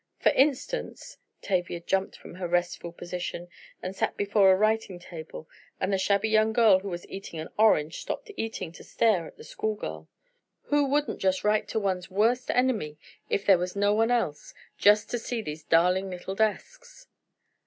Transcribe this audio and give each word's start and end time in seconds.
For 0.17 0.31
instance," 0.31 1.19
Tavia 1.43 1.79
jumped 1.79 2.15
from 2.17 2.33
her 2.33 2.47
restful 2.47 2.91
position, 2.91 3.49
and 3.83 3.95
sat 3.95 4.17
before 4.17 4.51
a 4.51 4.55
writing 4.55 4.97
table, 4.97 5.47
and 5.79 5.93
the 5.93 5.99
shabby 5.99 6.27
young 6.27 6.53
girl 6.53 6.79
who 6.79 6.89
was 6.89 7.05
eating 7.07 7.39
an 7.39 7.49
orange, 7.55 8.01
stopped 8.01 8.31
eating 8.35 8.71
to 8.71 8.83
stare 8.83 9.27
at 9.27 9.37
the 9.37 9.43
schoolgirl. 9.43 10.09
"Who 10.63 10.85
wouldn't 10.87 11.19
just 11.19 11.43
write 11.43 11.67
to 11.67 11.79
one's 11.79 12.09
worst 12.09 12.49
enemy, 12.49 12.97
if 13.29 13.45
there 13.45 13.59
was 13.59 13.75
no 13.75 13.93
one 13.93 14.09
else, 14.09 14.55
just 14.75 15.11
to 15.11 15.17
use 15.17 15.45
these 15.45 15.63
darling 15.63 16.09
little 16.09 16.33
desks!" 16.33 17.05